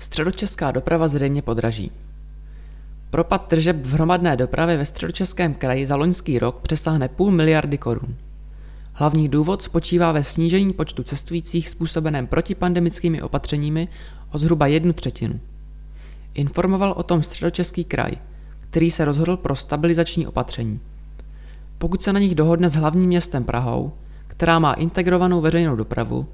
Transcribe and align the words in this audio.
Středočeská 0.00 0.70
doprava 0.70 1.08
zřejmě 1.08 1.42
podraží. 1.42 1.90
Propad 3.10 3.48
tržeb 3.48 3.76
v 3.76 3.92
hromadné 3.92 4.36
dopravě 4.36 4.76
ve 4.76 4.86
středočeském 4.86 5.54
kraji 5.54 5.86
za 5.86 5.96
loňský 5.96 6.38
rok 6.38 6.60
přesáhne 6.60 7.08
půl 7.08 7.30
miliardy 7.30 7.78
korun. 7.78 8.14
Hlavní 8.92 9.28
důvod 9.28 9.62
spočívá 9.62 10.12
ve 10.12 10.24
snížení 10.24 10.72
počtu 10.72 11.02
cestujících 11.02 11.68
způsobeném 11.68 12.26
protipandemickými 12.26 13.22
opatřeními 13.22 13.88
o 14.32 14.38
zhruba 14.38 14.66
jednu 14.66 14.92
třetinu. 14.92 15.40
Informoval 16.34 16.94
o 16.96 17.02
tom 17.02 17.22
středočeský 17.22 17.84
kraj, 17.84 18.12
který 18.60 18.90
se 18.90 19.04
rozhodl 19.04 19.36
pro 19.36 19.56
stabilizační 19.56 20.26
opatření. 20.26 20.80
Pokud 21.78 22.02
se 22.02 22.12
na 22.12 22.20
nich 22.20 22.34
dohodne 22.34 22.68
s 22.68 22.74
hlavním 22.74 23.06
městem 23.06 23.44
Prahou, 23.44 23.92
která 24.26 24.58
má 24.58 24.72
integrovanou 24.72 25.40
veřejnou 25.40 25.76
dopravu, 25.76 26.26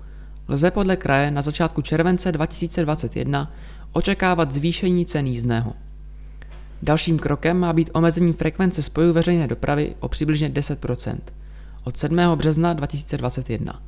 lze 0.49 0.71
podle 0.71 0.97
kraje 0.97 1.31
na 1.31 1.43
začátku 1.43 1.83
července 1.83 2.33
2021 2.33 3.53
očekávat 3.93 4.53
zvýšení 4.53 5.07
cen 5.07 5.27
jízdného. 5.27 5.73
Dalším 6.83 7.19
krokem 7.19 7.59
má 7.59 7.73
být 7.73 7.91
omezení 7.93 8.33
frekvence 8.33 8.83
spojů 8.83 9.13
veřejné 9.13 9.47
dopravy 9.47 9.95
o 10.01 10.09
přibližně 10.09 10.49
10% 10.51 11.19
od 11.85 11.97
7. 11.97 12.19
března 12.35 12.73
2021 12.73 13.83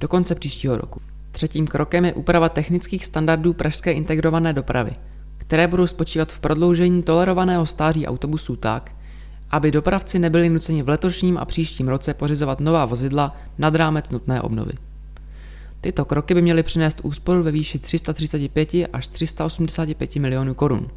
do 0.00 0.08
konce 0.08 0.34
příštího 0.34 0.76
roku. 0.76 1.00
Třetím 1.32 1.66
krokem 1.66 2.04
je 2.04 2.14
úprava 2.14 2.48
technických 2.48 3.04
standardů 3.04 3.52
pražské 3.52 3.92
integrované 3.92 4.52
dopravy, 4.52 4.92
které 5.36 5.66
budou 5.66 5.86
spočívat 5.86 6.32
v 6.32 6.40
prodloužení 6.40 7.02
tolerovaného 7.02 7.66
stáří 7.66 8.06
autobusů 8.06 8.56
tak, 8.56 8.92
aby 9.50 9.70
dopravci 9.70 10.18
nebyli 10.18 10.48
nuceni 10.48 10.82
v 10.82 10.88
letošním 10.88 11.38
a 11.38 11.44
příštím 11.44 11.88
roce 11.88 12.14
pořizovat 12.14 12.60
nová 12.60 12.84
vozidla 12.84 13.36
nad 13.58 13.74
rámec 13.74 14.10
nutné 14.10 14.42
obnovy. 14.42 14.72
Tyto 15.82 16.04
kroky 16.04 16.34
by 16.34 16.42
měly 16.42 16.62
přinést 16.62 17.00
úsporu 17.02 17.42
ve 17.42 17.50
výši 17.50 17.78
335 17.78 18.68
až 18.92 19.08
385 19.08 20.16
milionů 20.16 20.54
korun, 20.54 20.88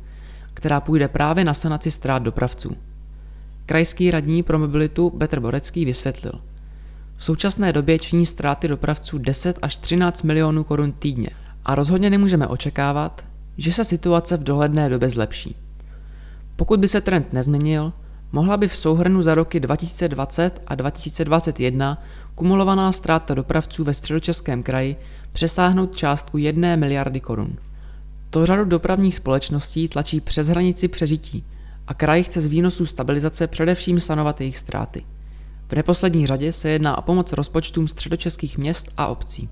která 0.53 0.79
půjde 0.81 1.07
právě 1.07 1.45
na 1.45 1.53
sanaci 1.53 1.91
ztrát 1.91 2.23
dopravců. 2.23 2.77
Krajský 3.65 4.11
radní 4.11 4.43
pro 4.43 4.59
mobilitu 4.59 5.09
Petr 5.09 5.39
Borecký 5.39 5.85
vysvětlil. 5.85 6.33
V 7.17 7.23
současné 7.23 7.73
době 7.73 7.99
činí 7.99 8.25
ztráty 8.25 8.67
dopravců 8.67 9.17
10 9.17 9.59
až 9.61 9.77
13 9.77 10.23
milionů 10.23 10.63
korun 10.63 10.91
týdně 10.91 11.29
a 11.65 11.75
rozhodně 11.75 12.09
nemůžeme 12.09 12.47
očekávat, 12.47 13.25
že 13.57 13.73
se 13.73 13.83
situace 13.83 14.37
v 14.37 14.43
dohledné 14.43 14.89
době 14.89 15.09
zlepší. 15.09 15.55
Pokud 16.55 16.79
by 16.79 16.87
se 16.87 17.01
trend 17.01 17.33
nezměnil, 17.33 17.93
mohla 18.31 18.57
by 18.57 18.67
v 18.67 18.77
souhrnu 18.77 19.21
za 19.21 19.35
roky 19.35 19.59
2020 19.59 20.61
a 20.67 20.75
2021 20.75 22.03
kumulovaná 22.35 22.91
ztráta 22.91 23.33
dopravců 23.33 23.83
ve 23.83 23.93
středočeském 23.93 24.63
kraji 24.63 24.95
přesáhnout 25.31 25.95
částku 25.95 26.37
1 26.37 26.75
miliardy 26.75 27.19
korun. 27.19 27.55
To 28.29 28.45
řadu 28.45 28.65
dopravních 28.65 29.15
společností 29.15 29.87
tlačí 29.87 30.21
přes 30.21 30.47
hranici 30.47 30.87
přežití 30.87 31.43
a 31.87 31.93
kraj 31.93 32.23
chce 32.23 32.41
z 32.41 32.47
výnosů 32.47 32.85
stabilizace 32.85 33.47
především 33.47 33.99
sanovat 33.99 34.41
jejich 34.41 34.57
ztráty. 34.57 35.05
V 35.67 35.73
neposlední 35.73 36.27
řadě 36.27 36.51
se 36.51 36.69
jedná 36.69 36.97
o 36.97 37.01
pomoc 37.01 37.33
rozpočtům 37.33 37.87
středočeských 37.87 38.57
měst 38.57 38.91
a 38.97 39.07
obcí. 39.07 39.49